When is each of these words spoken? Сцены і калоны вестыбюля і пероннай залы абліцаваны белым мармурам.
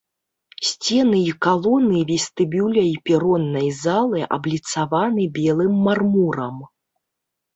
Сцены 0.67 1.17
і 1.31 1.33
калоны 1.45 1.99
вестыбюля 2.11 2.85
і 2.93 2.95
пероннай 3.09 3.69
залы 3.83 4.19
абліцаваны 4.39 5.23
белым 5.39 5.73
мармурам. 5.89 6.57